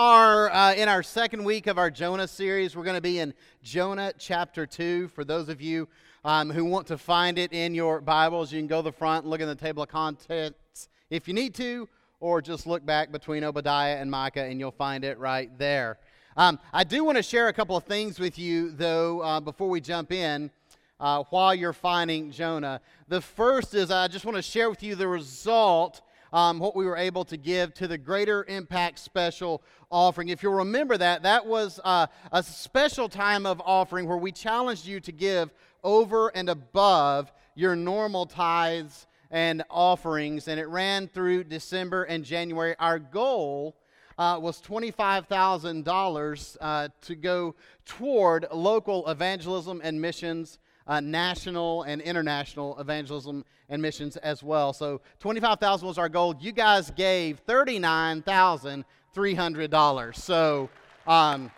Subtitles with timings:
[0.00, 2.76] are uh, in our second week of our Jonah series.
[2.76, 5.08] We're going to be in Jonah chapter 2.
[5.08, 5.88] For those of you
[6.24, 9.24] um, who want to find it in your Bibles, you can go to the front
[9.24, 11.88] and look in the table of contents if you need to,
[12.20, 15.98] or just look back between Obadiah and Micah and you'll find it right there.
[16.36, 19.68] Um, I do want to share a couple of things with you, though, uh, before
[19.68, 20.52] we jump in.
[21.00, 22.80] Uh, while you're finding Jonah.
[23.06, 26.00] The first is I just want to share with you the result
[26.32, 30.28] um, what we were able to give to the Greater Impact Special offering.
[30.28, 34.86] If you'll remember that, that was uh, a special time of offering where we challenged
[34.86, 35.50] you to give
[35.82, 42.74] over and above your normal tithes and offerings, and it ran through December and January.
[42.78, 43.76] Our goal
[44.16, 50.58] uh, was $25,000 uh, to go toward local evangelism and missions
[50.88, 54.72] uh, national and international evangelism and missions as well.
[54.72, 56.34] So 25,000 was our goal.
[56.40, 60.16] You guys gave $39,300.
[60.16, 60.70] So
[61.06, 61.50] um,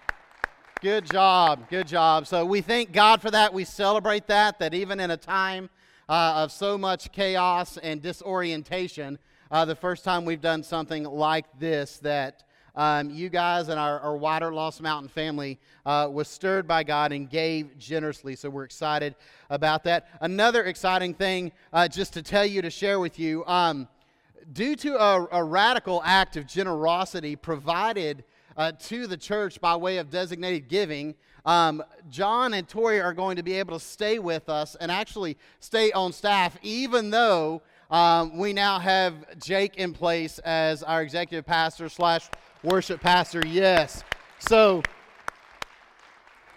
[0.81, 2.27] good job, good job.
[2.27, 3.55] So we thank God for that.
[3.55, 5.71] We celebrate that, that even in a time
[6.09, 9.21] uh, of so much chaos and disorientation,
[9.53, 12.45] uh, the first time we've done something like this that
[12.81, 17.13] um, you guys and our, our wider Lost Mountain family uh, was stirred by God
[17.13, 18.35] and gave generously.
[18.35, 19.17] So we're excited
[19.51, 20.09] about that.
[20.23, 23.87] Another exciting thing, uh, just to tell you, to share with you, um,
[24.55, 28.25] due to a, a, radical act of generosity provided
[28.57, 33.37] uh, to the church by way of designated giving, um, John and Tori are going
[33.37, 38.39] to be able to stay with us and actually stay on staff, even though um,
[38.39, 42.31] we now have Jake in place as our executive pastor slash
[42.63, 43.43] worship pastor.
[43.47, 44.05] Yes.
[44.39, 44.83] So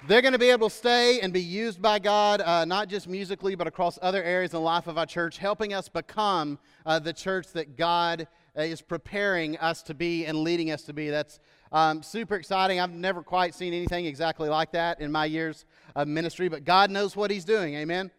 [0.07, 3.07] they're going to be able to stay and be used by God, uh, not just
[3.07, 6.99] musically, but across other areas in the life of our church, helping us become uh,
[6.99, 11.09] the church that God uh, is preparing us to be and leading us to be.
[11.09, 11.39] That's
[11.71, 12.81] um, super exciting.
[12.81, 15.65] I've never quite seen anything exactly like that in my years
[15.95, 17.75] of ministry, but God knows what He's doing.
[17.75, 18.11] Amen.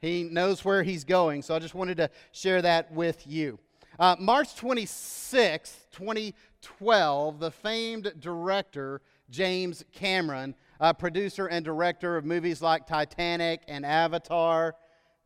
[0.00, 1.42] He knows where He's going.
[1.42, 3.58] So I just wanted to share that with you.
[3.98, 10.54] Uh, March 26, 2012, the famed director James Cameron,
[10.98, 14.74] producer and director of movies like Titanic and Avatar,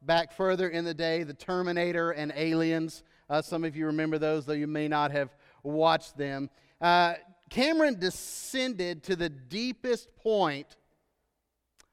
[0.03, 3.03] back further in the day, The Terminator and Aliens.
[3.28, 6.48] Uh, some of you remember those, though you may not have watched them.
[6.80, 7.14] Uh,
[7.50, 10.76] Cameron descended to the deepest point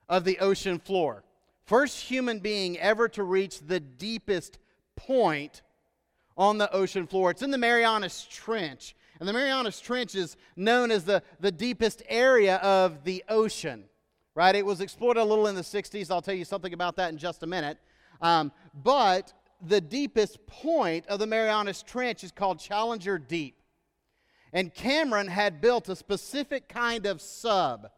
[0.08, 1.24] of the ocean floor.
[1.66, 4.60] First human being ever to reach the deepest
[4.96, 5.64] point
[6.38, 7.32] on the ocean floor.
[7.32, 8.96] It's in the Marianas Trench.
[9.20, 13.86] And the Marianas Trench is known as the, the deepest area of the ocean,
[14.36, 14.56] right?
[14.56, 16.12] It was explored a little in the 60s.
[16.12, 17.80] I'll tell you something about that in just a minute.
[18.22, 18.52] Um,
[18.84, 19.34] but
[19.66, 23.56] the deepest point of the Marianas Trench is called Challenger Deep.
[24.54, 27.90] And Cameron had built a specific kind of sub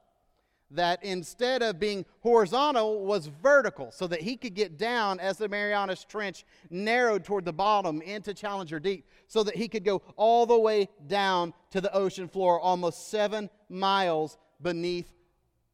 [0.71, 5.49] that instead of being horizontal was vertical so that he could get down as the
[5.49, 10.45] Marianas Trench narrowed toward the bottom into Challenger Deep so that he could go all
[10.45, 15.11] the way down to the ocean floor almost seven miles beneath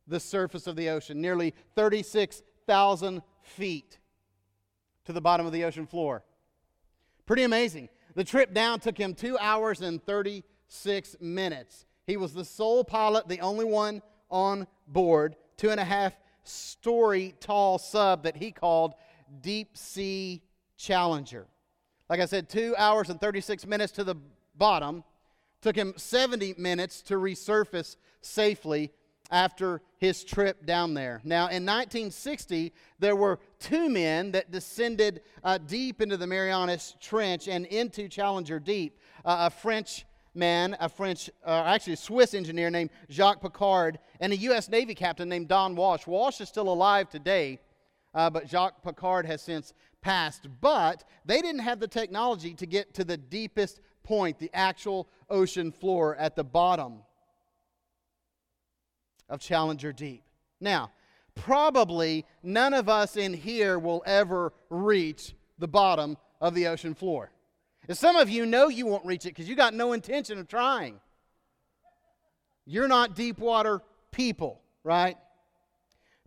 [0.07, 3.97] the surface of the ocean, nearly 36,000 feet
[5.05, 6.23] to the bottom of the ocean floor.
[7.25, 7.89] Pretty amazing.
[8.13, 11.85] The trip down took him two hours and 36 minutes.
[12.05, 14.01] He was the sole pilot, the only one
[14.35, 16.13] on board, two and a half
[16.43, 18.93] story tall sub that he called
[19.41, 20.43] Deep Sea
[20.77, 21.47] Challenger.
[22.09, 24.15] Like I said, two hours and 36 minutes to the
[24.57, 25.05] bottom.
[25.61, 28.91] Took him 70 minutes to resurface safely
[29.31, 31.21] after his trip down there.
[31.23, 37.47] Now, in 1960, there were two men that descended uh, deep into the Marianas Trench
[37.47, 38.99] and into Challenger Deep.
[39.23, 44.33] Uh, a French man, a French, uh, actually a Swiss engineer named Jacques Piccard, and
[44.33, 44.69] a U.S.
[44.69, 46.05] Navy captain named Don Walsh.
[46.07, 47.59] Walsh is still alive today,
[48.13, 50.47] uh, but Jacques Piccard has since passed.
[50.61, 55.71] But they didn't have the technology to get to the deepest point, the actual ocean
[55.71, 56.99] floor at the bottom
[59.29, 60.23] of Challenger Deep.
[60.59, 60.91] Now,
[61.33, 67.31] probably none of us in here will ever reach the bottom of the ocean floor.
[67.87, 70.47] And some of you know you won't reach it because you got no intention of
[70.47, 70.99] trying.
[72.65, 75.17] You're not deep water people, right?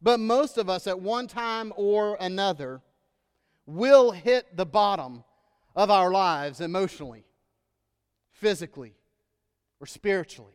[0.01, 2.81] But most of us at one time or another
[3.67, 5.25] will hit the bottom
[5.75, 7.25] of our lives emotionally,
[8.31, 8.95] physically,
[9.81, 10.55] or spiritually.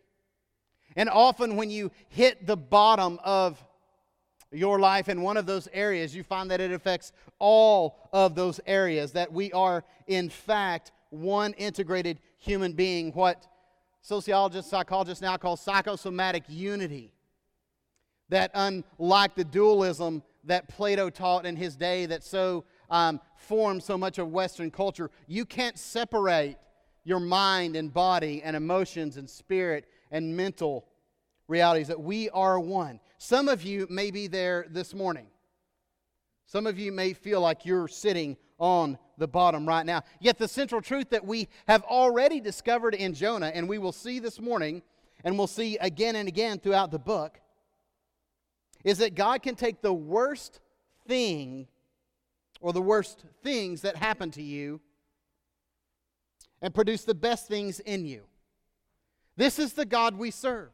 [0.96, 3.64] And often when you hit the bottom of
[4.54, 8.60] your life in one of those areas, you find that it affects all of those
[8.66, 13.48] areas, that we are, in fact, one integrated human being, what
[14.02, 17.14] sociologists, psychologists now call psychosomatic unity.
[18.30, 23.98] That, unlike the dualism that Plato taught in his day that so um, formed so
[23.98, 26.58] much of Western culture, you can't separate
[27.04, 30.86] your mind and body and emotions and spirit and mental
[31.54, 33.00] realities, that we are one.
[33.20, 35.28] Some of you may be there this morning.
[36.48, 40.02] Some of you may feel like you're sitting on the bottom right now.
[40.20, 44.20] Yet, the central truth that we have already discovered in Jonah, and we will see
[44.20, 44.82] this morning,
[45.24, 47.40] and we'll see again and again throughout the book,
[48.84, 50.60] is that God can take the worst
[51.08, 51.68] thing
[52.62, 54.82] or the worst things that happen to you
[56.62, 58.24] and produce the best things in you.
[59.36, 60.72] This is the God we serve.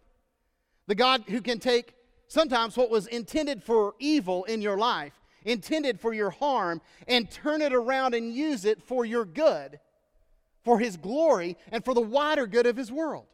[0.89, 1.93] The God who can take
[2.27, 5.13] sometimes what was intended for evil in your life,
[5.45, 9.79] intended for your harm, and turn it around and use it for your good,
[10.63, 13.27] for His glory, and for the wider good of His world.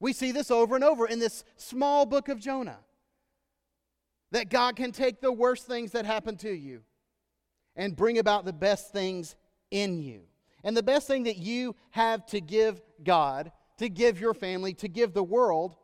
[0.00, 2.78] We see this over and over in this small book of Jonah.
[4.32, 6.80] That God can take the worst things that happen to you
[7.76, 9.36] and bring about the best things
[9.70, 10.22] in you.
[10.64, 14.88] And the best thing that you have to give God, to give your family, to
[14.88, 15.76] give the world,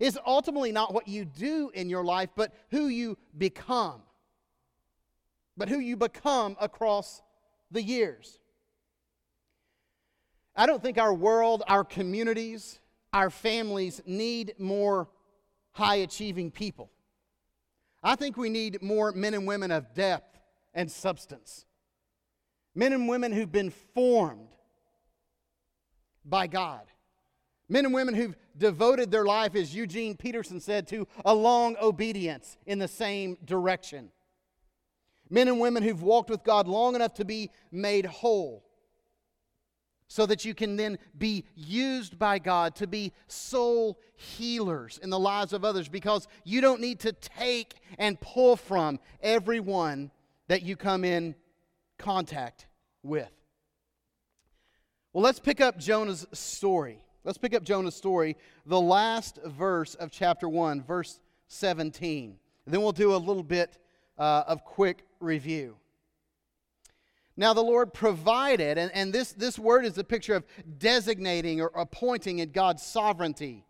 [0.00, 4.02] is ultimately not what you do in your life, but who you become.
[5.56, 7.22] But who you become across
[7.70, 8.38] the years.
[10.54, 12.80] I don't think our world, our communities,
[13.12, 15.08] our families need more
[15.72, 16.90] high achieving people.
[18.02, 20.38] I think we need more men and women of depth
[20.74, 21.66] and substance.
[22.74, 24.48] Men and women who've been formed
[26.24, 26.82] by God.
[27.68, 32.56] Men and women who've devoted their life, as Eugene Peterson said, to a long obedience
[32.66, 34.10] in the same direction.
[35.30, 38.64] Men and women who've walked with God long enough to be made whole
[40.08, 45.18] so that you can then be used by God to be soul healers in the
[45.18, 50.10] lives of others because you don't need to take and pull from everyone
[50.48, 51.34] that you come in
[51.98, 52.66] contact
[53.02, 53.30] with.
[55.12, 57.02] Well, let's pick up Jonah's story.
[57.28, 62.38] Let's pick up Jonah's story, the last verse of chapter 1, verse 17.
[62.64, 63.76] And then we'll do a little bit
[64.16, 65.76] uh, of quick review.
[67.36, 70.46] Now, the Lord provided, and, and this, this word is a picture of
[70.78, 73.66] designating or appointing in God's sovereignty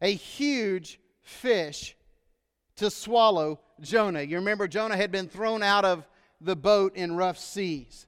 [0.00, 1.98] a huge fish
[2.76, 4.22] to swallow Jonah.
[4.22, 6.08] You remember, Jonah had been thrown out of
[6.40, 8.06] the boat in rough seas.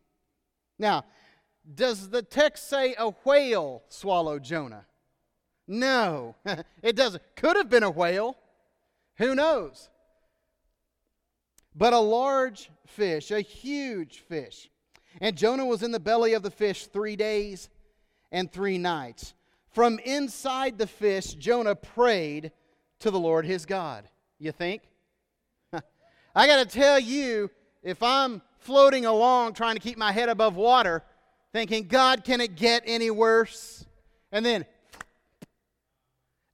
[0.79, 1.05] Now,
[1.75, 4.87] does the text say a whale swallowed Jonah?
[5.67, 6.35] No,
[6.83, 7.23] it doesn't.
[7.37, 8.37] Could have been a whale.
[9.19, 9.91] Who knows?
[11.75, 14.71] But a large fish, a huge fish.
[15.21, 17.69] And Jonah was in the belly of the fish three days
[18.33, 19.35] and three nights.
[19.71, 22.53] From inside the fish, Jonah prayed
[23.01, 24.09] to the Lord his God.
[24.39, 24.83] You think?
[26.35, 27.51] I got to tell you,
[27.83, 31.05] if I'm floating along trying to keep my head above water,
[31.59, 33.85] thinking, God, can it get any worse?
[34.31, 34.65] And then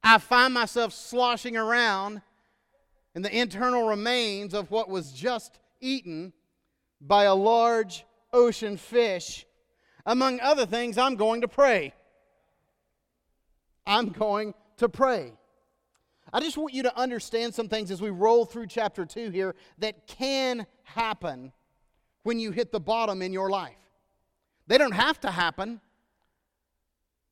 [0.03, 2.23] I find myself sloshing around
[3.15, 6.33] in the internal remains of what was just eaten
[7.03, 9.45] by a large ocean fish.
[10.07, 11.93] Among other things, I'm going to pray.
[13.87, 15.35] I'm going to pray.
[16.33, 19.55] I just want you to understand some things as we roll through chapter 2 here
[19.79, 21.53] that can happen
[22.23, 23.84] when you hit the bottom in your life.
[24.67, 25.81] They don't have to happen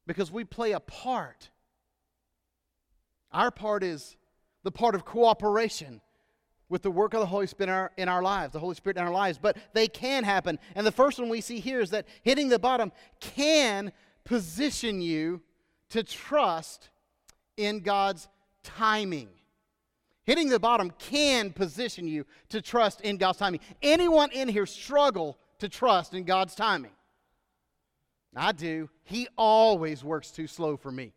[0.06, 1.50] because we play a part.
[3.32, 4.16] Our part is
[4.62, 6.00] the part of cooperation
[6.68, 8.96] with the work of the Holy Spirit in our, in our lives, the Holy Spirit
[8.96, 10.58] in our lives, but they can happen.
[10.74, 13.92] And the first one we see here is that hitting the bottom can
[14.24, 15.42] position you
[15.90, 16.88] to trust
[17.56, 18.28] in God's
[18.62, 19.28] timing.
[20.24, 23.60] Hitting the bottom can position you to trust in God's timing.
[23.82, 26.92] Anyone in here struggle to trust in God's timing?
[28.34, 28.88] I do.
[29.04, 31.12] He always works too slow for me.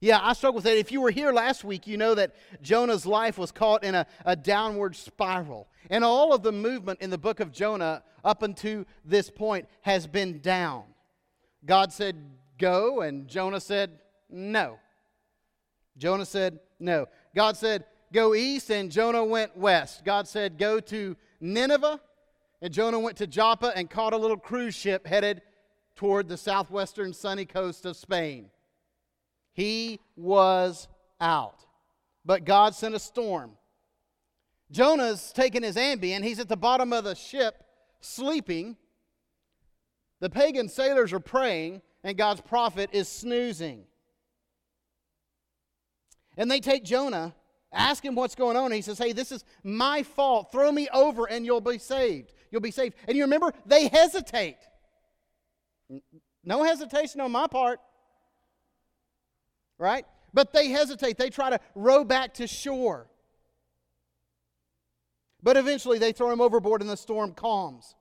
[0.00, 0.78] Yeah, I struggle with that.
[0.78, 4.06] If you were here last week, you know that Jonah's life was caught in a,
[4.24, 5.68] a downward spiral.
[5.90, 10.06] And all of the movement in the book of Jonah up until this point has
[10.06, 10.84] been down.
[11.64, 12.16] God said,
[12.58, 13.98] Go, and Jonah said,
[14.30, 14.78] No.
[15.96, 17.06] Jonah said, No.
[17.34, 20.04] God said, Go east, and Jonah went west.
[20.04, 22.00] God said, Go to Nineveh,
[22.60, 25.42] and Jonah went to Joppa and caught a little cruise ship headed
[25.96, 28.50] toward the southwestern sunny coast of Spain.
[29.52, 30.88] He was
[31.20, 31.64] out.
[32.24, 33.52] But God sent a storm.
[34.70, 36.22] Jonah's taking his Ambien.
[36.22, 37.64] He's at the bottom of the ship
[38.00, 38.76] sleeping.
[40.20, 43.84] The pagan sailors are praying, and God's prophet is snoozing.
[46.36, 47.34] And they take Jonah,
[47.72, 48.72] ask him what's going on.
[48.72, 50.52] He says, Hey, this is my fault.
[50.52, 52.32] Throw me over and you'll be saved.
[52.50, 52.94] You'll be saved.
[53.06, 54.58] And you remember, they hesitate.
[56.44, 57.80] No hesitation on my part.
[59.78, 60.06] Right?
[60.34, 61.18] But they hesitate.
[61.18, 63.08] They try to row back to shore.
[65.42, 67.94] But eventually they throw him overboard and the storm calms.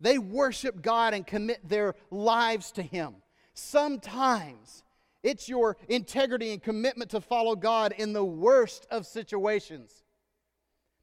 [0.00, 3.16] They worship God and commit their lives to Him.
[3.52, 4.82] Sometimes
[5.22, 10.04] it's your integrity and commitment to follow God in the worst of situations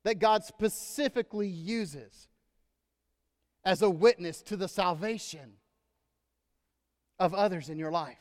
[0.04, 2.28] that God specifically uses
[3.68, 5.52] as a witness to the salvation
[7.20, 8.18] of others in your life.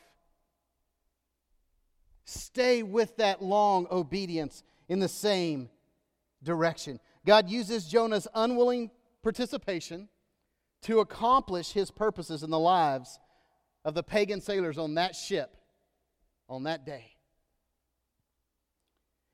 [2.25, 5.69] Stay with that long obedience in the same
[6.43, 6.99] direction.
[7.25, 8.91] God uses Jonah's unwilling
[9.23, 10.09] participation
[10.81, 13.17] to accomplish his purposes in the lives
[13.85, 15.55] of the pagan sailors on that ship
[16.49, 17.15] on that day.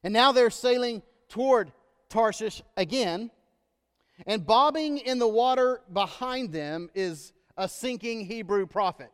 [0.04, 1.72] And now they're sailing toward
[2.10, 3.32] Tarshish again,
[4.26, 9.12] and bobbing in the water behind them is a sinking Hebrew prophet.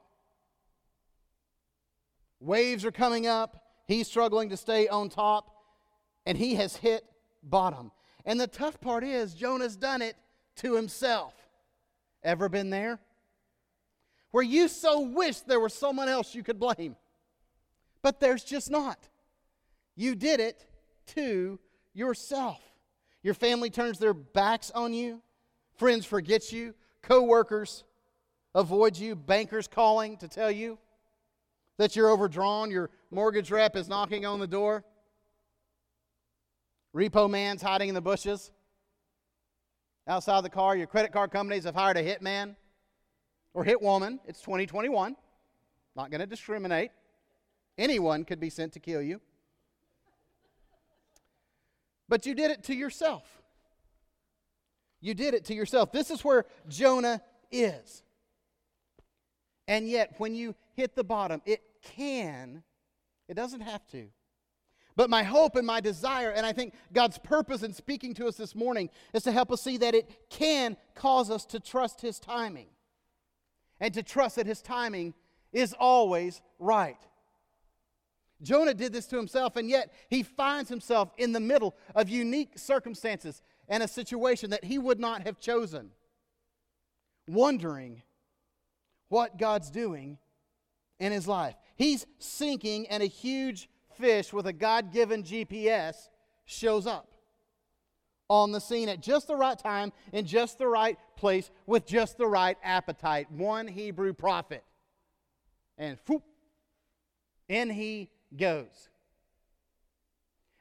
[2.39, 5.51] Waves are coming up, he's struggling to stay on top,
[6.25, 7.03] and he has hit
[7.43, 7.91] bottom.
[8.25, 10.15] And the tough part is, Jonah's done it
[10.57, 11.33] to himself.
[12.23, 12.99] Ever been there?
[14.31, 16.95] Where you so wish there was someone else you could blame,
[18.01, 19.09] but there's just not.
[19.95, 20.65] You did it
[21.07, 21.59] to
[21.93, 22.61] yourself.
[23.21, 25.21] Your family turns their backs on you,
[25.75, 27.83] friends forget you, coworkers
[28.55, 30.77] avoid you, bankers calling to tell you
[31.77, 34.83] that you're overdrawn, your mortgage rep is knocking on the door,
[36.95, 38.51] repo man's hiding in the bushes
[40.07, 40.75] outside the car.
[40.75, 42.55] Your credit card companies have hired a hitman
[43.53, 44.19] or hit woman.
[44.25, 45.15] It's 2021.
[45.95, 46.91] Not going to discriminate.
[47.77, 49.21] Anyone could be sent to kill you.
[52.09, 53.23] But you did it to yourself.
[54.99, 55.93] You did it to yourself.
[55.93, 58.03] This is where Jonah is.
[59.67, 61.61] And yet, when you hit the bottom, it
[61.95, 62.63] can,
[63.27, 64.07] it doesn't have to,
[64.95, 68.35] but my hope and my desire, and I think God's purpose in speaking to us
[68.35, 72.19] this morning, is to help us see that it can cause us to trust His
[72.19, 72.67] timing
[73.79, 75.13] and to trust that His timing
[75.53, 76.97] is always right.
[78.41, 82.57] Jonah did this to himself, and yet he finds himself in the middle of unique
[82.57, 85.91] circumstances and a situation that he would not have chosen,
[87.27, 88.01] wondering
[89.09, 90.17] what God's doing
[90.99, 91.55] in his life.
[91.75, 96.09] He's sinking, and a huge fish with a God given GPS
[96.45, 97.07] shows up
[98.29, 102.17] on the scene at just the right time, in just the right place, with just
[102.17, 103.31] the right appetite.
[103.31, 104.63] One Hebrew prophet.
[105.77, 106.23] And whoop,
[107.47, 108.89] in he goes.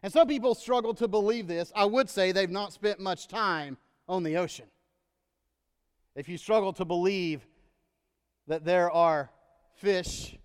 [0.03, 1.73] And some people struggle to believe this.
[1.75, 3.77] I would say they've not spent much time
[4.09, 4.67] on the ocean.
[6.15, 7.47] If you struggle to believe
[8.47, 9.31] that there are
[9.77, 10.37] fish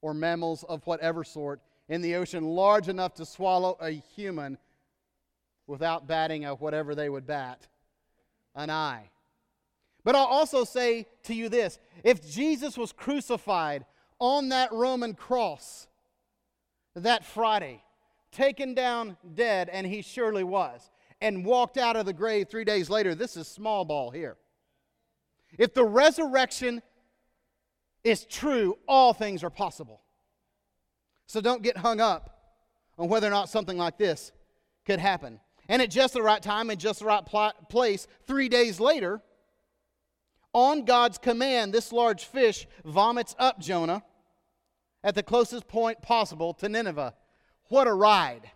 [0.00, 4.58] or mammals of whatever sort in the ocean large enough to swallow a human
[5.66, 7.66] without batting a whatever they would bat
[8.54, 9.10] an eye.
[10.04, 13.84] But I'll also say to you this if Jesus was crucified
[14.18, 15.86] on that Roman cross
[16.94, 17.82] that Friday,
[18.30, 22.90] taken down dead, and he surely was, and walked out of the grave three days
[22.90, 24.36] later, this is small ball here.
[25.58, 26.82] If the resurrection
[28.04, 30.00] is true, all things are possible.
[31.26, 32.56] So don't get hung up
[32.98, 34.32] on whether or not something like this
[34.84, 35.40] could happen.
[35.68, 39.22] And at just the right time, in just the right pl- place, three days later,
[40.52, 44.02] on God's command, this large fish vomits up Jonah
[45.04, 47.14] at the closest point possible to Nineveh.
[47.68, 48.50] What a ride!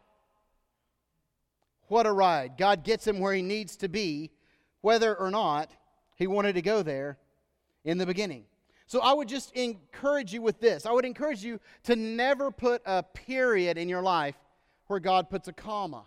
[1.88, 2.57] What a ride.
[2.59, 4.33] God gets him where he needs to be,
[4.81, 5.71] whether or not
[6.17, 7.19] he wanted to go there
[7.85, 8.45] in the beginning.
[8.88, 10.87] So I would just encourage you with this.
[10.87, 14.37] I would encourage you to never put a period in your life
[14.87, 16.05] where God puts a comma.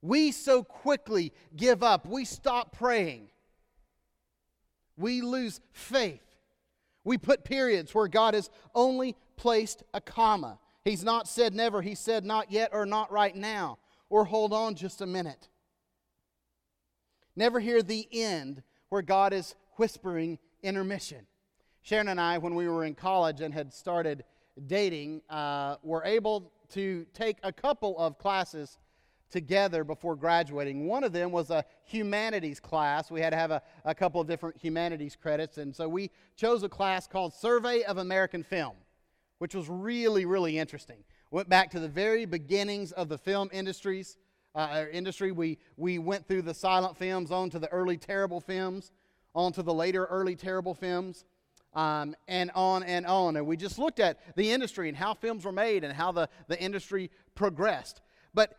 [0.00, 3.28] We so quickly give up, we stop praying,
[4.96, 6.20] we lose faith.
[7.04, 10.58] We put periods where God has only placed a comma.
[10.84, 13.78] He's not said never, He said not yet or not right now,
[14.10, 15.48] or hold on just a minute.
[17.36, 21.26] Never hear the end where God is whispering intermission.
[21.82, 24.24] Sharon and I, when we were in college and had started
[24.66, 28.78] dating, uh, were able to take a couple of classes
[29.34, 30.86] together before graduating.
[30.86, 33.10] One of them was a humanities class.
[33.10, 36.62] We had to have a, a couple of different humanities credits, and so we chose
[36.62, 38.76] a class called Survey of American Film,
[39.38, 41.02] which was really, really interesting.
[41.32, 44.16] Went back to the very beginnings of the film industries.
[44.56, 45.32] Uh, industry.
[45.32, 48.92] We, we went through the silent films on to the early terrible films,
[49.34, 51.24] on to the later early terrible films,
[51.74, 53.34] um, and on and on.
[53.34, 56.28] And we just looked at the industry and how films were made and how the,
[56.46, 58.00] the industry progressed.
[58.32, 58.56] But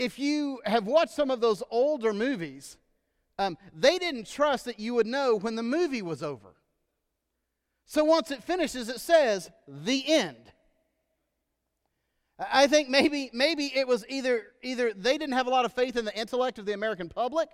[0.00, 2.78] if you have watched some of those older movies,
[3.38, 6.54] um, they didn't trust that you would know when the movie was over.
[7.84, 10.52] So once it finishes, it says, the end.
[12.38, 15.96] I think maybe, maybe it was either, either they didn't have a lot of faith
[15.96, 17.50] in the intellect of the American public,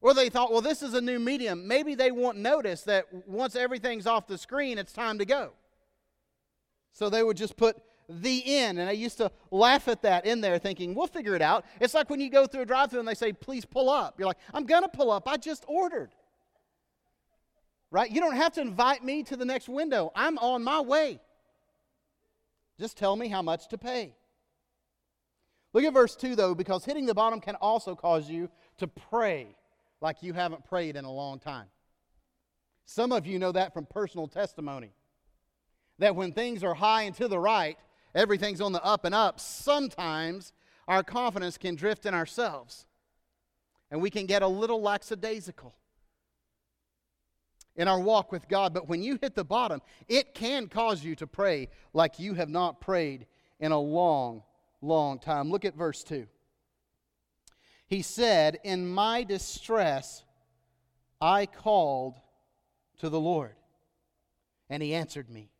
[0.00, 1.66] or they thought, well, this is a new medium.
[1.66, 5.54] Maybe they won't notice that once everything's off the screen, it's time to go.
[6.92, 7.76] So they would just put
[8.08, 8.78] the end.
[8.78, 11.64] And I used to laugh at that in there, thinking, we'll figure it out.
[11.80, 14.18] It's like when you go through a drive through and they say, please pull up.
[14.18, 15.28] You're like, I'm going to pull up.
[15.28, 16.10] I just ordered.
[17.90, 18.10] Right?
[18.10, 20.12] You don't have to invite me to the next window.
[20.14, 21.20] I'm on my way.
[22.78, 24.14] Just tell me how much to pay.
[25.72, 28.48] Look at verse 2, though, because hitting the bottom can also cause you
[28.78, 29.56] to pray
[30.00, 31.66] like you haven't prayed in a long time.
[32.84, 34.92] Some of you know that from personal testimony.
[35.98, 37.76] That when things are high and to the right,
[38.14, 40.52] everything's on the up and up, sometimes
[40.86, 42.86] our confidence can drift in ourselves
[43.90, 45.74] and we can get a little lackadaisical
[47.76, 48.74] in our walk with God.
[48.74, 52.48] But when you hit the bottom, it can cause you to pray like you have
[52.48, 53.26] not prayed
[53.60, 54.42] in a long,
[54.82, 55.50] long time.
[55.50, 56.26] Look at verse 2.
[57.86, 60.24] He said, In my distress,
[61.20, 62.16] I called
[62.98, 63.54] to the Lord,
[64.68, 65.50] and he answered me.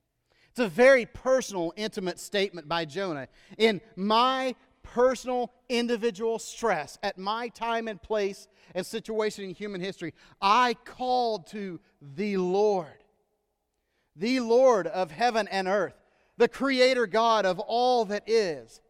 [0.58, 3.28] It's a very personal, intimate statement by Jonah.
[3.58, 10.14] In my personal, individual stress, at my time and place and situation in human history,
[10.42, 13.04] I called to the Lord,
[14.16, 15.94] the Lord of heaven and earth,
[16.38, 18.80] the Creator God of all that is.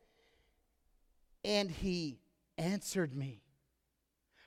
[1.45, 2.19] And He
[2.57, 3.43] answered me.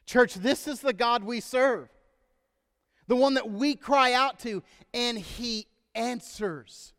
[0.07, 1.87] Church, this is the God we serve,
[3.05, 6.93] the one that we cry out to, and He answers.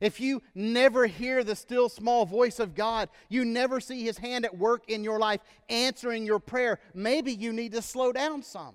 [0.00, 4.44] If you never hear the still small voice of God, you never see His hand
[4.44, 8.74] at work in your life answering your prayer, maybe you need to slow down some.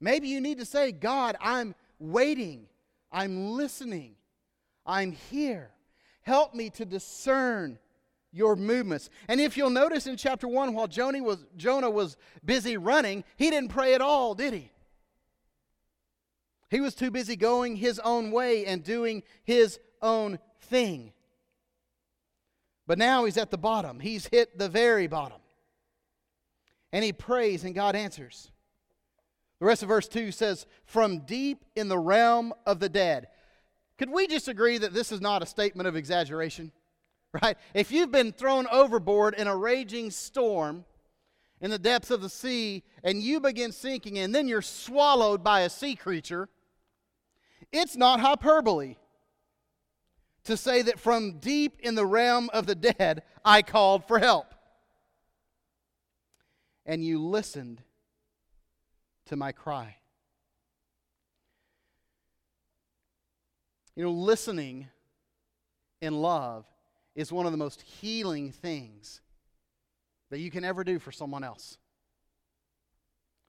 [0.00, 2.66] Maybe you need to say, God, I'm waiting,
[3.10, 4.16] I'm listening,
[4.84, 5.70] I'm here.
[6.22, 7.78] Help me to discern
[8.32, 9.08] your movements.
[9.28, 13.50] And if you'll notice in chapter 1, while Jonah was, Jonah was busy running, he
[13.50, 14.70] didn't pray at all, did he?
[16.74, 21.12] He was too busy going his own way and doing his own thing.
[22.88, 24.00] But now he's at the bottom.
[24.00, 25.38] He's hit the very bottom.
[26.92, 28.50] And he prays, and God answers.
[29.60, 33.28] The rest of verse 2 says, From deep in the realm of the dead.
[33.96, 36.72] Could we just agree that this is not a statement of exaggeration?
[37.40, 37.56] Right?
[37.72, 40.84] If you've been thrown overboard in a raging storm
[41.60, 45.60] in the depths of the sea and you begin sinking and then you're swallowed by
[45.60, 46.48] a sea creature,
[47.74, 48.96] it's not hyperbole
[50.44, 54.54] to say that from deep in the realm of the dead, I called for help.
[56.86, 57.82] And you listened
[59.26, 59.96] to my cry.
[63.96, 64.88] You know, listening
[66.02, 66.66] in love
[67.14, 69.20] is one of the most healing things
[70.30, 71.78] that you can ever do for someone else.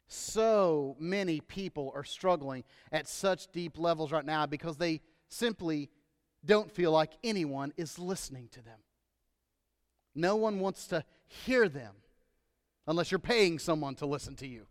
[0.08, 5.89] So many people are struggling at such deep levels right now because they simply
[6.46, 8.80] don't feel like anyone is listening to them.
[10.13, 11.96] No one wants to hear them
[12.88, 14.68] unless you're paying someone to listen to you.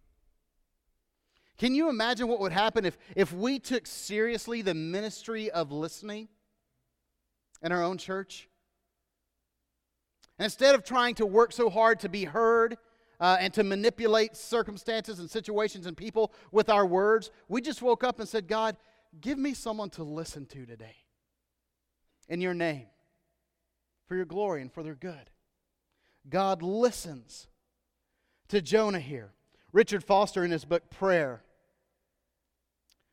[1.59, 6.29] Can you imagine what would happen if, if we took seriously the ministry of listening
[7.62, 8.49] in our own church?
[10.38, 12.77] And instead of trying to work so hard to be heard
[13.24, 18.04] uh, and to manipulate circumstances and situations and people with our words, we just woke
[18.04, 18.76] up and said, God,
[19.18, 20.96] give me someone to listen to today
[22.28, 22.84] in your name,
[24.06, 25.30] for your glory and for their good.
[26.28, 27.46] God listens
[28.48, 29.32] to Jonah here.
[29.72, 31.42] Richard Foster, in his book Prayer,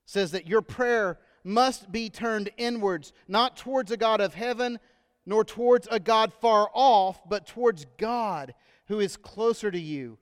[0.05, 4.77] says that your prayer must be turned inwards, not towards a God of heaven,
[5.25, 8.53] nor towards a God far off, but towards God
[8.91, 10.17] who is closer to you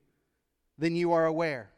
[0.77, 1.71] than you are aware.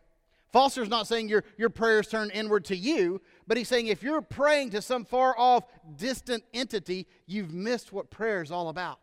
[0.51, 4.21] Foster's not saying your, your prayers turn inward to you, but he's saying if you're
[4.21, 5.63] praying to some far off,
[5.95, 8.99] distant entity, you've missed what prayer is all about.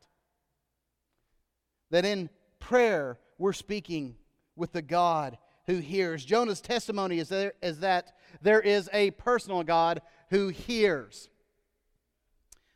[1.90, 2.29] that in
[2.61, 4.16] prayer we're speaking
[4.55, 6.27] with the God who hears.
[6.27, 11.31] Jonah's testimony is, there, is that there is a personal God who hears.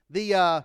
[0.08, 0.60] The uh,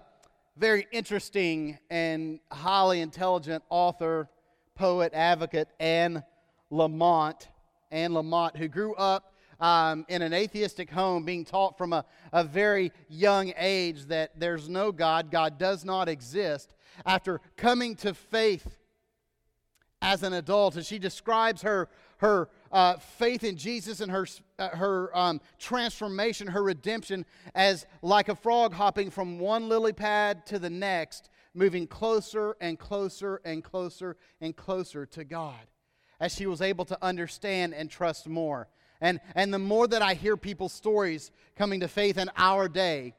[0.57, 4.29] very interesting and highly intelligent author,
[4.77, 6.23] poet, advocate, Anne
[6.71, 7.47] Lamott,
[7.91, 12.43] Anne Lamott, who grew up um, in an atheistic home, being taught from a, a
[12.43, 18.77] very young age that there's no God, God does not exist, after coming to faith
[20.01, 20.75] as an adult.
[20.75, 24.27] And she describes her, her uh, faith in Jesus and her,
[24.59, 30.45] uh, her um, transformation, her redemption, as like a frog hopping from one lily pad
[30.47, 35.67] to the next, moving closer and closer and closer and closer to God
[36.19, 38.67] as she was able to understand and trust more.
[39.01, 43.13] And, and the more that I hear people's stories coming to faith in our day,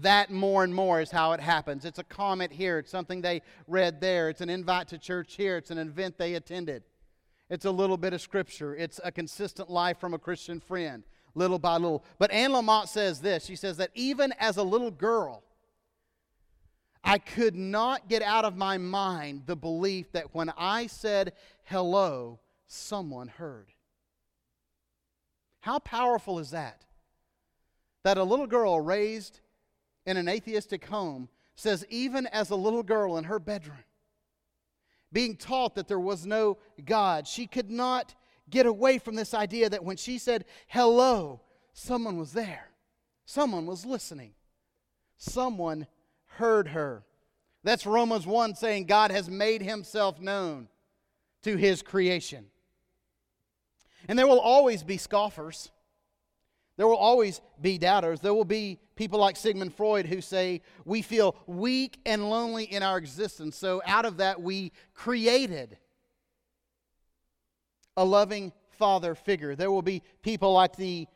[0.00, 1.84] that more and more is how it happens.
[1.84, 5.56] It's a comment here, it's something they read there, it's an invite to church here,
[5.56, 6.82] it's an event they attended.
[7.50, 11.58] It's a little bit of scripture, it's a consistent life from a Christian friend, little
[11.58, 12.04] by little.
[12.18, 15.42] But Anne Lamott says this she says that even as a little girl,
[17.04, 22.40] I could not get out of my mind the belief that when I said hello,
[22.66, 23.72] someone heard.
[25.60, 26.84] How powerful is that?
[28.04, 29.40] That a little girl raised
[30.06, 33.84] in an atheistic home says, even as a little girl in her bedroom,
[35.12, 38.14] being taught that there was no God, she could not
[38.50, 41.40] get away from this idea that when she said hello,
[41.72, 42.70] someone was there,
[43.24, 44.34] someone was listening,
[45.16, 45.86] someone
[46.36, 47.04] heard her.
[47.62, 50.68] That's Romans 1 saying God has made himself known
[51.42, 52.46] to his creation.
[54.08, 55.70] And there will always be scoffers.
[56.76, 58.20] There will always be doubters.
[58.20, 62.82] There will be people like Sigmund Freud who say we feel weak and lonely in
[62.82, 63.56] our existence.
[63.56, 65.78] So, out of that, we created
[67.96, 69.54] a loving father figure.
[69.54, 71.06] There will be people like the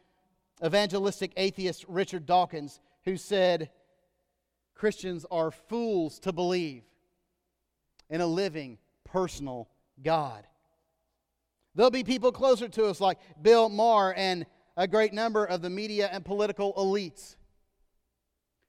[0.64, 3.70] evangelistic atheist Richard Dawkins who said
[4.78, 6.84] Christians are fools to believe
[8.08, 9.68] in a living, personal
[10.02, 10.46] God.
[11.74, 15.68] There'll be people closer to us like Bill Maher and a great number of the
[15.68, 17.34] media and political elites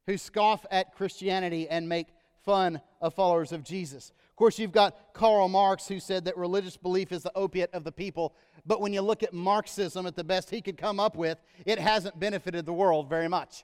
[0.08, 2.08] who scoff at Christianity and make
[2.43, 4.12] fun of followers of Jesus.
[4.32, 7.84] Of course, you've got Karl Marx who said that religious belief is the opiate of
[7.84, 8.34] the people.
[8.65, 11.78] But when you look at Marxism at the best he could come up with, it
[11.78, 13.63] hasn't benefited the world very much.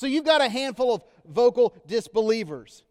[0.00, 2.84] So you've got a handful of vocal disbelievers.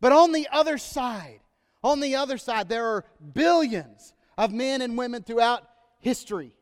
[0.00, 1.40] But on the other side,
[1.84, 5.68] on the other side, there are billions of men and women throughout
[5.98, 6.54] history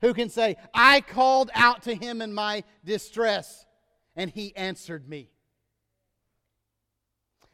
[0.00, 3.66] who can say, I called out to him in my distress,
[4.16, 5.30] and he answered me.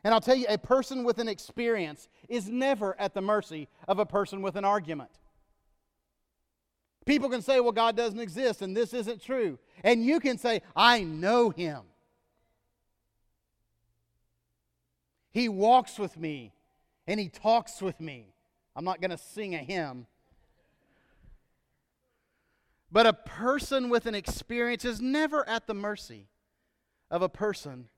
[0.03, 3.99] And I'll tell you, a person with an experience is never at the mercy of
[3.99, 5.11] a person with an argument.
[7.11, 9.59] People can say, well, God doesn't exist and this isn't true.
[9.83, 11.81] And you can say, I know him.
[15.33, 16.53] He walks with me
[17.09, 18.27] and he talks with me.
[18.77, 20.07] I'm not going to sing a hymn,
[22.93, 26.29] but a person with an experience is never at the mercy
[27.11, 27.89] of a person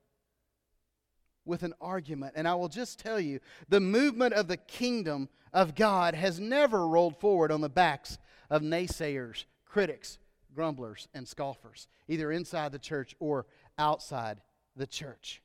[1.45, 2.33] with an argument.
[2.35, 6.87] And I will just tell you the movement of the kingdom of God has never
[6.87, 8.17] rolled forward on the backs
[8.53, 10.19] of naysayers, critics,
[10.53, 13.47] grumblers, and scoffers, either inside the church or
[13.79, 14.41] outside
[14.75, 15.41] the church.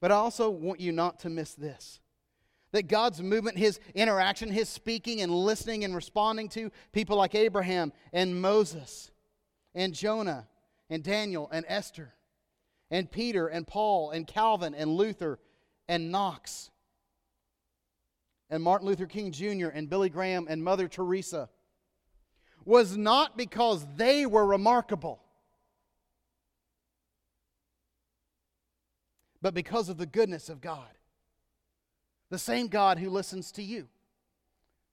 [0.00, 2.00] But I also want you not to miss this
[2.72, 7.92] that God's movement, his interaction, his speaking and listening and responding to people like Abraham
[8.12, 9.10] and Moses
[9.74, 10.46] and Jonah
[10.88, 12.14] and Daniel and Esther
[12.90, 15.40] and Peter and Paul and Calvin and Luther
[15.88, 16.70] and Knox
[18.50, 19.68] and Martin Luther King Jr.
[19.68, 21.48] and Billy Graham and Mother Teresa
[22.64, 25.22] was not because they were remarkable,
[29.40, 30.88] but because of the goodness of God.
[32.28, 33.88] The same God who listens to you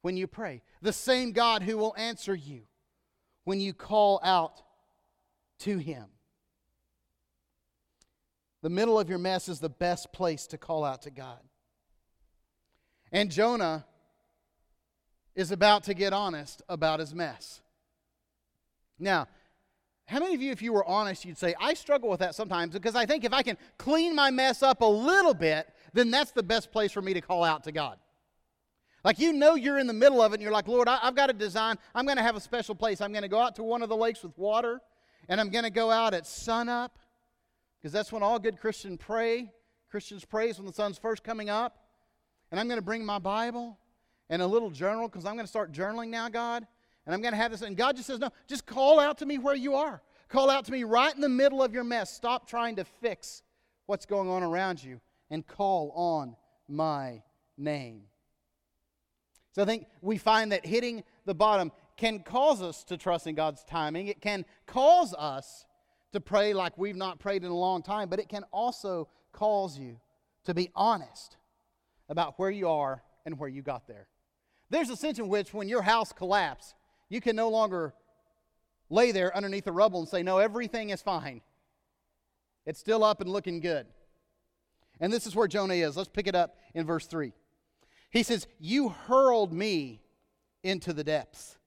[0.01, 0.61] when you pray.
[0.81, 2.61] The same God who will answer you
[3.43, 4.61] when you call out
[5.59, 6.05] to Him.
[8.61, 11.39] The middle of your mess is the best place to call out to God.
[13.11, 13.85] And Jonah
[15.35, 17.61] is about to get honest about his mess.
[18.99, 19.27] Now,
[20.05, 22.73] how many of you, if you were honest, you'd say, I struggle with that sometimes
[22.73, 26.31] because I think if I can clean my mess up a little bit, then that's
[26.31, 27.97] the best place for me to call out to God.
[29.03, 31.15] Like you know you're in the middle of it and you're like, Lord, I, have
[31.15, 31.77] got a design.
[31.93, 32.99] I'm going to have a special place.
[33.01, 34.81] I'm going to go out to one of the lakes with water
[35.29, 36.97] and I'm going to go out at sunup
[37.79, 39.51] because that's when all good Christians pray.
[39.91, 41.86] Christians praise when the sun's first coming up.
[42.51, 43.77] And I'm going to bring my Bible
[44.29, 46.65] and a little journal because I'm going to start journaling now, God.
[47.05, 47.61] And I'm going to have this.
[47.61, 50.01] And God just says, No, just call out to me where you are.
[50.29, 52.13] Call out to me right in the middle of your mess.
[52.13, 53.43] Stop trying to fix
[53.85, 56.35] what's going on around you and call on
[56.67, 57.23] my
[57.57, 58.03] name.
[59.53, 63.35] So I think we find that hitting the bottom can cause us to trust in
[63.35, 64.07] God's timing.
[64.07, 65.65] It can cause us
[66.11, 69.77] to pray like we've not prayed in a long time, but it can also cause
[69.79, 69.99] you
[70.43, 71.36] to be honest
[72.09, 74.07] about where you are and where you got there.
[74.69, 76.75] There's a sense in which when your house collapsed,
[77.09, 77.93] you can no longer
[78.89, 81.41] lay there underneath the rubble and say, No, everything is fine.
[82.65, 83.87] It's still up and looking good.
[84.99, 85.95] And this is where Jonah is.
[85.95, 87.31] Let's pick it up in verse 3.
[88.09, 90.01] He says, You hurled me
[90.63, 91.57] into the depths,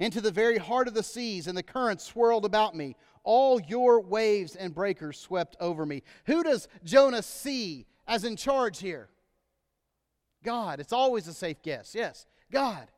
[0.00, 2.96] into the very heart of the seas, and the currents swirled about me.
[3.22, 6.02] All your waves and breakers swept over me.
[6.26, 9.10] Who does Jonah see as in charge here?
[10.44, 10.80] God.
[10.80, 11.94] It's always a safe guess.
[11.94, 12.88] Yes, God.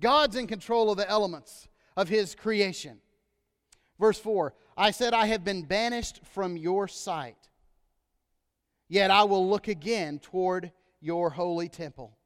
[0.00, 2.98] God's in control of the elements of his creation.
[3.98, 7.48] Verse 4 I said, I have been banished from your sight,
[8.88, 12.16] yet I will look again toward your holy temple.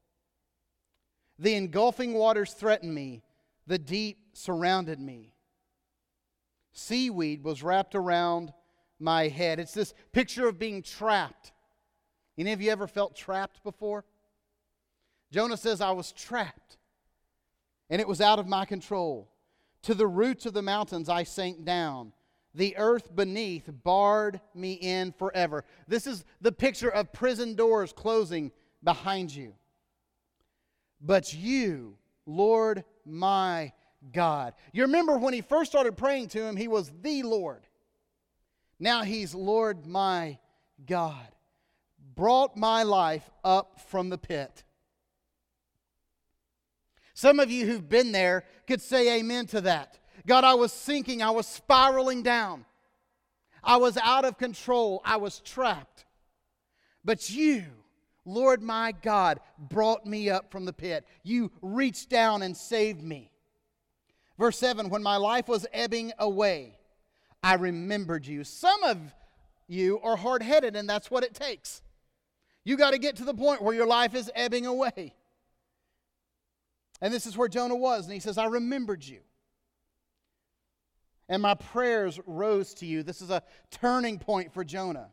[1.38, 3.22] The engulfing waters threatened me,
[3.66, 5.32] the deep surrounded me.
[6.72, 8.52] Seaweed was wrapped around
[8.98, 9.58] my head.
[9.58, 11.52] It's this picture of being trapped.
[12.36, 14.04] Any of you ever felt trapped before?
[15.32, 16.76] Jonah says, I was trapped,
[17.88, 19.30] and it was out of my control.
[19.82, 22.12] To the roots of the mountains I sank down.
[22.54, 25.64] The earth beneath barred me in forever.
[25.86, 28.50] This is the picture of prison doors closing
[28.82, 29.54] behind you.
[31.00, 33.72] But you, Lord my
[34.12, 34.54] God.
[34.72, 37.66] You remember when he first started praying to him, he was the Lord.
[38.78, 40.38] Now he's Lord my
[40.86, 41.28] God.
[42.14, 44.64] Brought my life up from the pit.
[47.20, 49.98] Some of you who've been there could say amen to that.
[50.26, 52.64] God, I was sinking, I was spiraling down,
[53.62, 56.06] I was out of control, I was trapped.
[57.04, 57.66] But you,
[58.24, 61.06] Lord my God, brought me up from the pit.
[61.22, 63.30] You reached down and saved me.
[64.38, 66.78] Verse 7 When my life was ebbing away,
[67.42, 68.44] I remembered you.
[68.44, 68.98] Some of
[69.68, 71.82] you are hard headed, and that's what it takes.
[72.64, 75.12] You got to get to the point where your life is ebbing away.
[77.00, 78.04] And this is where Jonah was.
[78.04, 79.20] And he says, I remembered you.
[81.28, 83.02] And my prayers rose to you.
[83.02, 85.10] This is a turning point for Jonah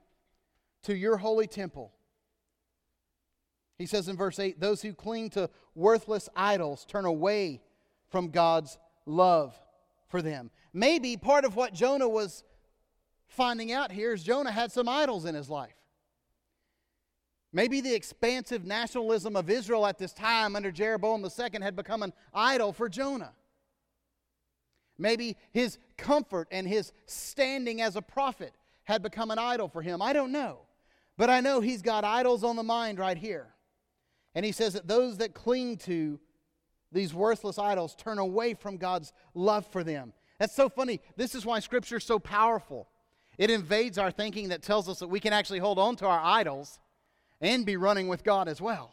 [0.83, 1.93] to your holy temple.
[3.77, 7.61] He says in verse 8 Those who cling to worthless idols turn away
[8.09, 9.55] from God's love
[10.07, 10.49] for them.
[10.73, 12.43] Maybe part of what Jonah was
[13.27, 15.76] finding out here is Jonah had some idols in his life.
[17.53, 22.13] Maybe the expansive nationalism of Israel at this time under Jeroboam II had become an
[22.33, 23.33] idol for Jonah.
[24.97, 30.01] Maybe his comfort and his standing as a prophet had become an idol for him.
[30.01, 30.59] I don't know.
[31.17, 33.47] But I know he's got idols on the mind right here.
[34.35, 36.19] And he says that those that cling to
[36.91, 40.13] these worthless idols turn away from God's love for them.
[40.39, 41.01] That's so funny.
[41.15, 42.87] This is why Scripture is so powerful.
[43.37, 46.19] It invades our thinking that tells us that we can actually hold on to our
[46.19, 46.79] idols
[47.41, 48.91] and be running with God as well.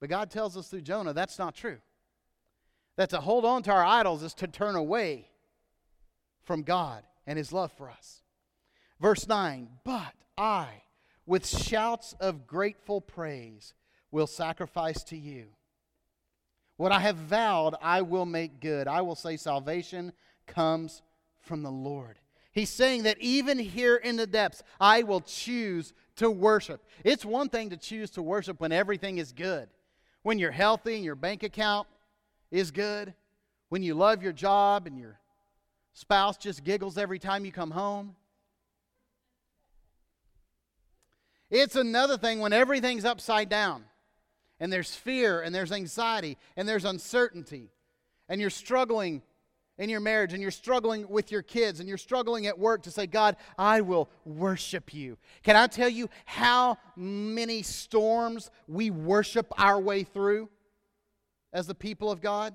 [0.00, 1.78] But God tells us through Jonah that's not true.
[2.96, 5.28] That to hold on to our idols is to turn away
[6.42, 8.22] from God and His love for us.
[9.00, 10.68] Verse 9, but I,
[11.26, 13.74] with shouts of grateful praise,
[14.10, 15.46] will sacrifice to you.
[16.76, 18.88] What I have vowed, I will make good.
[18.88, 20.12] I will say, Salvation
[20.46, 21.02] comes
[21.40, 22.18] from the Lord.
[22.52, 26.84] He's saying that even here in the depths, I will choose to worship.
[27.02, 29.68] It's one thing to choose to worship when everything is good,
[30.22, 31.88] when you're healthy and your bank account
[32.50, 33.14] is good,
[33.68, 35.18] when you love your job and your
[35.92, 38.14] spouse just giggles every time you come home.
[41.50, 43.84] It's another thing when everything's upside down
[44.58, 47.70] and there's fear and there's anxiety and there's uncertainty
[48.28, 49.22] and you're struggling
[49.78, 52.90] in your marriage and you're struggling with your kids and you're struggling at work to
[52.90, 55.18] say, God, I will worship you.
[55.42, 60.48] Can I tell you how many storms we worship our way through
[61.52, 62.54] as the people of God?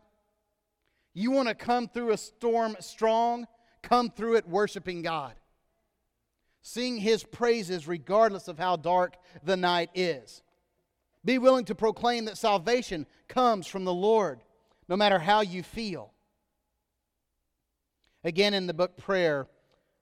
[1.13, 3.47] You want to come through a storm strong?
[3.81, 5.33] Come through it worshiping God.
[6.61, 10.43] Sing his praises regardless of how dark the night is.
[11.25, 14.39] Be willing to proclaim that salvation comes from the Lord,
[14.87, 16.13] no matter how you feel.
[18.23, 19.47] Again, in the book Prayer,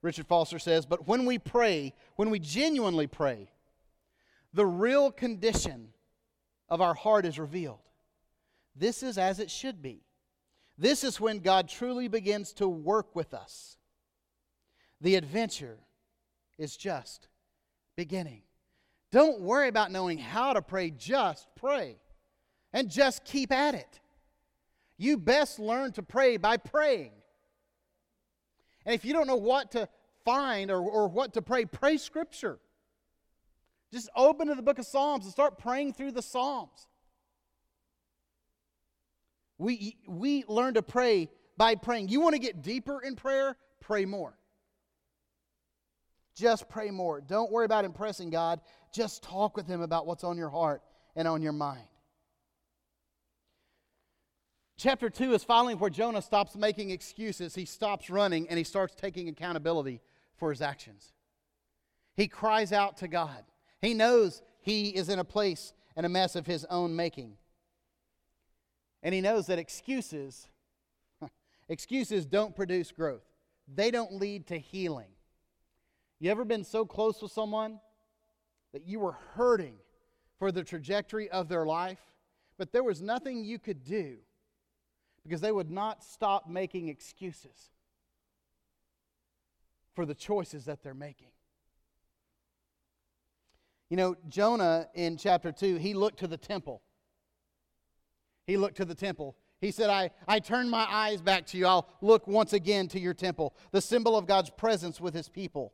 [0.01, 3.49] Richard Foster says, but when we pray, when we genuinely pray,
[4.53, 5.89] the real condition
[6.69, 7.79] of our heart is revealed.
[8.75, 10.03] This is as it should be.
[10.77, 13.77] This is when God truly begins to work with us.
[15.01, 15.79] The adventure
[16.57, 17.27] is just
[17.95, 18.43] beginning.
[19.11, 21.97] Don't worry about knowing how to pray, just pray.
[22.73, 23.99] And just keep at it.
[24.97, 27.11] You best learn to pray by praying.
[28.87, 29.89] And if you don't know what to
[30.23, 32.57] find or, or what to pray, pray Scripture.
[33.91, 36.87] Just open to the book of Psalms and start praying through the Psalms.
[39.57, 42.07] We, we learn to pray by praying.
[42.07, 43.57] You want to get deeper in prayer?
[43.81, 44.37] Pray more.
[46.33, 47.19] Just pray more.
[47.19, 48.61] Don't worry about impressing God.
[48.93, 50.81] Just talk with Him about what's on your heart
[51.13, 51.87] and on your mind.
[54.77, 57.55] Chapter 2 is finally where Jonah stops making excuses.
[57.55, 60.01] He stops running and he starts taking accountability
[60.35, 61.13] for his actions.
[62.15, 63.43] He cries out to God.
[63.81, 67.37] He knows he is in a place and a mess of his own making.
[69.01, 70.47] And he knows that excuses
[71.69, 73.25] excuses don't produce growth.
[73.67, 75.09] They don't lead to healing.
[76.19, 77.79] You ever been so close with someone
[78.73, 79.75] that you were hurting
[80.37, 81.99] for the trajectory of their life,
[82.59, 84.17] but there was nothing you could do
[85.27, 87.71] because they would not stop making excuses
[89.93, 91.27] for the choices that they're making.
[93.89, 96.81] You know, Jonah in chapter 2, he looked to the temple.
[98.45, 99.35] He looked to the temple.
[99.59, 101.67] He said, I, I turn my eyes back to you.
[101.67, 105.73] I'll look once again to your temple, the symbol of God's presence with his people.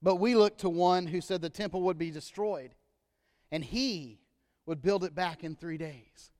[0.00, 2.74] But we look to one who said the temple would be destroyed
[3.50, 4.20] and he
[4.64, 6.30] would build it back in three days.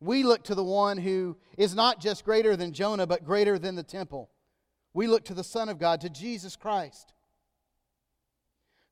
[0.00, 3.74] We look to the one who is not just greater than Jonah, but greater than
[3.74, 4.30] the temple.
[4.94, 7.12] We look to the Son of God, to Jesus Christ,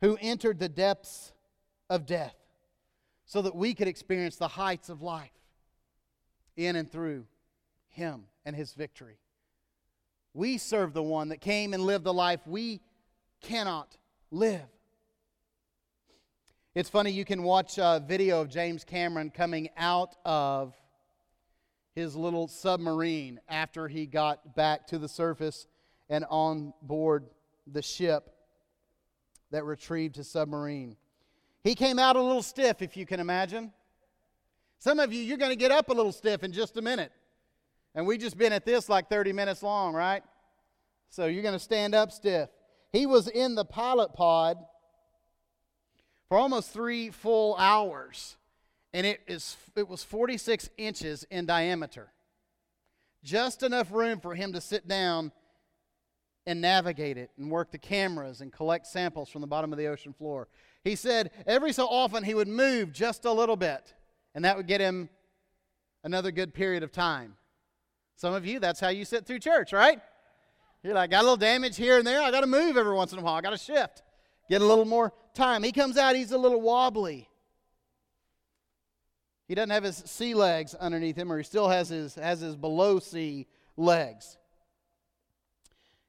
[0.01, 1.33] who entered the depths
[1.89, 2.37] of death
[3.25, 5.31] so that we could experience the heights of life
[6.57, 7.27] in and through
[7.89, 9.19] Him and His victory.
[10.35, 12.81] We serve the one that came and lived the life we
[13.41, 13.97] cannot
[14.31, 14.69] live.
[16.75, 20.75] It's funny, you can watch a video of James Cameron coming out of
[21.99, 25.67] his little submarine after he got back to the surface
[26.09, 27.25] and on board
[27.67, 28.31] the ship
[29.51, 30.97] that retrieved his submarine.
[31.65, 33.73] He came out a little stiff, if you can imagine.
[34.79, 37.11] Some of you, you're going to get up a little stiff in just a minute.
[37.97, 40.23] And we've just been at this like 30 minutes long, right?
[41.11, 42.49] So you're going to stand up stiff.
[42.93, 44.57] He was in the pilot pod
[46.29, 48.37] for almost three full hours,
[48.93, 52.13] and it, is, it was 46 inches in diameter.
[53.23, 55.33] Just enough room for him to sit down
[56.47, 59.87] and navigate it and work the cameras and collect samples from the bottom of the
[59.87, 60.49] ocean floor.
[60.83, 63.93] He said every so often he would move just a little bit,
[64.35, 65.11] and that would get him
[66.05, 67.35] another good period of time.
[68.17, 70.01] Some of you, that's how you sit through church, right?
[70.83, 72.23] You're like, got a little damage here and there.
[72.23, 73.35] I got to move every once in a while.
[73.35, 74.03] I got to shift,
[74.49, 75.63] get a little more time.
[75.63, 77.29] He comes out, he's a little wobbly.
[79.49, 82.55] He doesn't have his sea legs underneath him, or he still has his, has his
[82.55, 83.47] below sea
[83.79, 84.37] legs.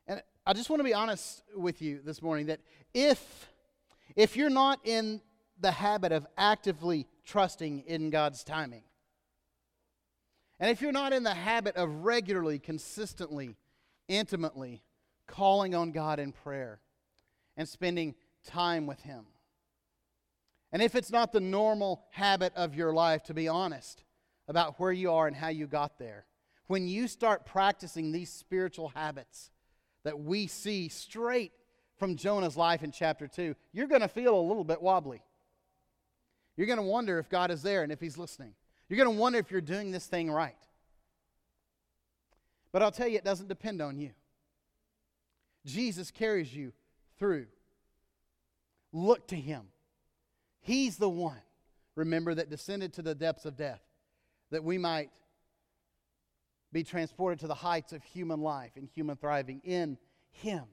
[0.08, 2.60] And I just want to be honest with you this morning that
[2.93, 3.47] if
[4.15, 5.21] if you're not in
[5.62, 8.84] the habit of actively trusting in God's timing,
[10.60, 13.56] and if you're not in the habit of regularly, consistently,
[14.10, 14.84] intimately
[15.28, 16.82] calling on God in prayer
[17.56, 19.25] and spending time with Him,
[20.71, 24.03] and if it's not the normal habit of your life to be honest
[24.47, 26.25] about where you are and how you got there,
[26.67, 29.49] when you start practicing these spiritual habits,
[30.03, 31.51] that we see straight
[31.97, 35.21] from Jonah's life in chapter 2, you're going to feel a little bit wobbly.
[36.55, 38.53] You're going to wonder if God is there and if He's listening.
[38.88, 40.55] You're going to wonder if you're doing this thing right.
[42.71, 44.12] But I'll tell you, it doesn't depend on you.
[45.65, 46.71] Jesus carries you
[47.17, 47.47] through.
[48.93, 49.63] Look to Him.
[50.62, 51.41] He's the one,
[51.95, 53.81] remember, that descended to the depths of death
[54.51, 55.10] that we might
[56.71, 59.97] be transported to the heights of human life and human thriving in
[60.31, 60.63] Him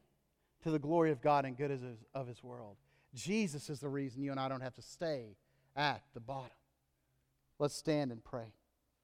[0.62, 1.78] to the glory of God and good
[2.14, 2.76] of His world.
[3.14, 5.36] Jesus is the reason you and I don't have to stay
[5.74, 6.50] at the bottom.
[7.58, 8.52] Let's stand and pray.